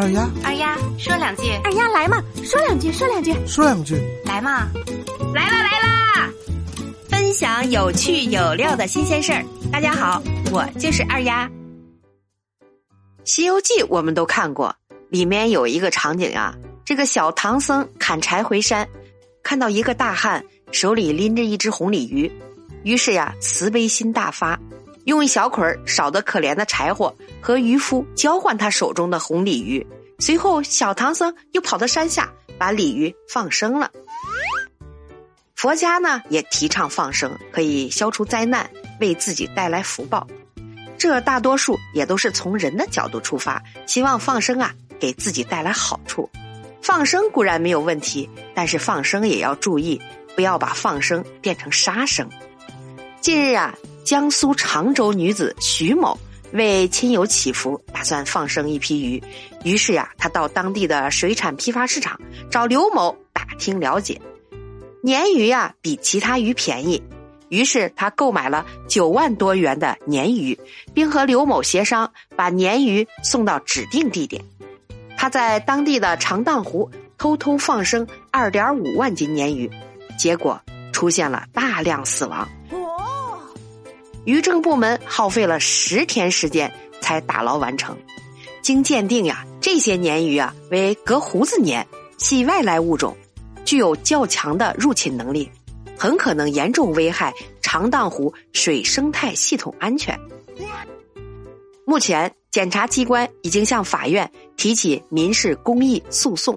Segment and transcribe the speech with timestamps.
[0.00, 1.42] 二丫，二丫，说两句。
[1.62, 3.96] 二丫来嘛，说两句，说两句，说两句。
[4.24, 4.66] 来嘛，
[5.34, 6.30] 来啦来啦！
[7.10, 9.44] 分享有趣有料的新鲜事儿。
[9.70, 11.46] 大家好，我就是二丫。
[13.26, 14.74] 《西游记》我们都看过，
[15.10, 18.88] 里面有一个场景啊，这个小唐僧砍柴回山，
[19.42, 22.32] 看到一个大汉手里拎着一只红鲤鱼，
[22.84, 24.58] 于是呀，慈悲心大发，
[25.10, 29.84] 用一小捆儿少得可怜的柴火和渔夫交换他手中的红鲤鱼。
[30.20, 33.90] 随后，小唐僧又跑到山下，把鲤鱼放生了。
[35.56, 38.70] 佛家呢也提倡放生，可以消除灾难，
[39.00, 40.24] 为自己带来福报。
[40.96, 46.30] 这大多数也都是从人的角度出发，希望放生啊给自己带来好处。
[46.80, 50.00] 放生固然没有问题，但是放生也要注意，
[50.36, 52.30] 不要把放生变成杀生。
[53.20, 56.18] 近日啊，江苏常州女子徐某
[56.52, 59.22] 为亲友祈福，打算放生一批鱼，
[59.62, 64.20] 于是呀，她到当地的水产批发市场找刘某打听了解。
[65.02, 67.02] 鲶鱼呀，比其他鱼便宜，
[67.48, 70.58] 于是他购买了九万多元的鲶鱼，
[70.92, 74.44] 并和刘某协商把鲶鱼送到指定地点。
[75.16, 79.70] 他在当地的长荡湖偷偷放生二点五万斤鲶鱼，
[80.18, 80.60] 结果
[80.92, 82.48] 出现了大量死亡。
[84.30, 87.98] 渔政部门耗费了十天时间才打捞完成。
[88.62, 91.84] 经鉴定呀，这些鲶鱼啊为革胡子鲶，
[92.16, 93.16] 系外来物种。
[93.64, 95.50] 具有较强的入侵能力，
[95.98, 100.16] 很可能严重危害长荡湖水生态系统安全。
[101.84, 106.56] 目前，检察机关已经向法院提起民事公益诉讼，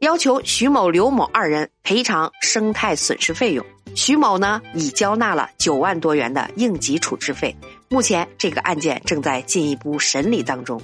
[0.00, 3.64] 要求徐某、刘某二人赔偿生态损失费用。
[3.94, 7.54] 徐某呢，已交纳了九万多元的应急处置费。
[7.90, 10.80] 目前，这个案件正在进一步审理当中。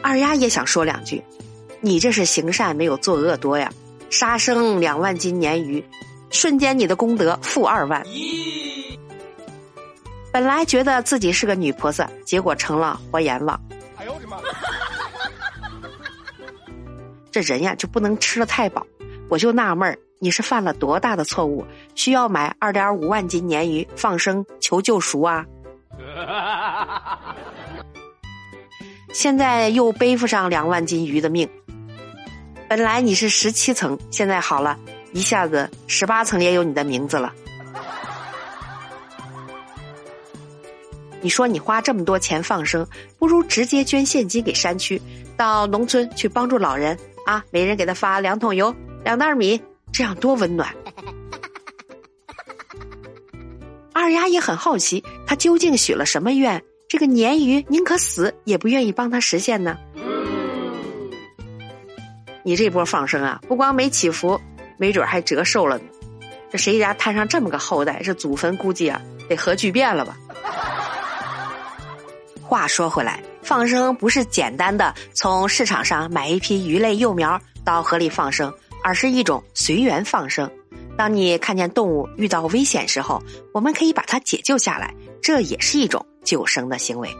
[0.00, 1.20] 二丫也想说两句，
[1.80, 3.72] 你这是行善没有作恶多呀。
[4.10, 5.84] 杀生两万斤鲶鱼，
[6.30, 8.04] 瞬间你的功德负二万。
[10.32, 13.60] 本来觉得自己是个女菩萨，结果成了活阎王。
[17.30, 18.86] 这人呀就不能吃的太饱。
[19.28, 21.64] 我就纳闷儿，你是犯了多大的错误，
[21.94, 25.46] 需要买二点五万斤鲶鱼放生求救赎啊？
[29.12, 31.48] 现在又背负上两万斤鱼的命。
[32.68, 34.78] 本来你是十七层，现在好了，
[35.12, 37.32] 一下子十八层也有你的名字了。
[41.20, 42.86] 你说你花这么多钱放生，
[43.18, 45.00] 不如直接捐现金给山区，
[45.36, 47.44] 到农村去帮助老人啊！
[47.50, 49.60] 每人给他发两桶油、两袋米，
[49.92, 50.74] 这样多温暖。
[53.92, 56.62] 二丫也很好奇，他究竟许了什么愿？
[56.88, 59.78] 这个鲶鱼宁可死也不愿意帮他实现呢？
[62.42, 64.40] 你这波放生啊，不光没祈福，
[64.78, 65.84] 没准还折寿了呢。
[66.50, 70.16] 这谁家摊上这么个后代，这祖坟估计啊得核聚变了吧？
[72.42, 80.48] 话说回来，放生不是简单的从市场上买一批鱼类幼苗到河里放生，而是一种随缘放生。
[80.96, 83.20] 当你看见动物遇到危险时候，
[83.52, 87.10] 我们可以把它解救下来，这也是一种救生的行为。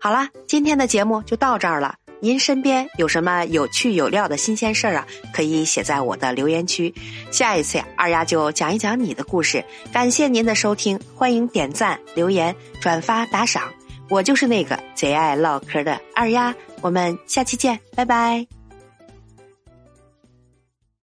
[0.00, 1.94] 好了，今天的节目就到这儿了。
[2.18, 5.06] 您身边有什么有趣有料的新鲜事儿啊？
[5.32, 6.92] 可以写在我的留言区。
[7.30, 9.64] 下一次呀，二丫就讲一讲你的故事。
[9.92, 13.72] 感谢您的收听，欢迎点赞、留言、转发、打赏。
[14.08, 18.46] 我就是那个贼爱唠嗑的二丫，我们下期见，拜拜。